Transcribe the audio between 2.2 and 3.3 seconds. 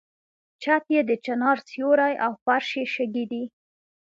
او فرش یې شګې